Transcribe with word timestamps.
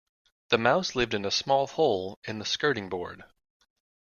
The 0.49 0.57
mouse 0.57 0.95
lived 0.95 1.13
in 1.13 1.25
a 1.25 1.29
small 1.29 1.67
hole 1.67 2.17
in 2.23 2.39
the 2.39 2.45
skirting 2.45 2.89
board 2.89 3.23